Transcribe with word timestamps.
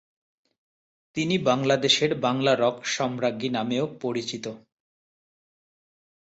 তিনি 1.15 1.35
বাংলাদেশের 1.49 2.11
"বাংলার 2.21 2.57
রক 2.59 2.77
সম্রাজ্ঞী" 2.87 3.49
নামেও 3.49 3.85
পরিচিত। 4.01 4.45